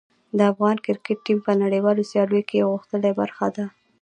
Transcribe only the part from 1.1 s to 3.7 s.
ټیم په نړیوالو سیالیو کې یوه غښتلې برخه ده.